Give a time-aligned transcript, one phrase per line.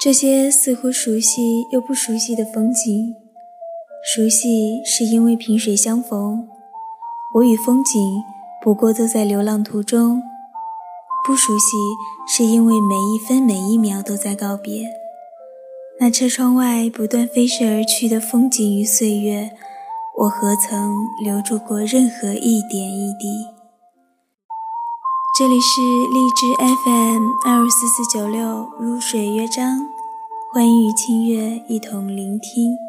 [0.00, 3.16] 这些似乎熟悉又不熟悉的风景。
[4.14, 6.48] 熟悉是因为萍水相逢，
[7.34, 8.22] 我与风景
[8.62, 10.22] 不过都在流浪途中；
[11.26, 11.76] 不熟悉
[12.28, 14.88] 是因为每一分每一秒都在告别。
[15.98, 19.50] 那车窗外不断飞逝而去的风景与岁月，
[20.16, 20.94] 我何曾
[21.24, 23.26] 留住过任何一点一滴？
[25.36, 29.88] 这里是荔枝 FM 二四四九六如水乐章，
[30.50, 32.87] 欢迎与清月一同聆听。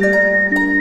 [0.00, 0.77] Música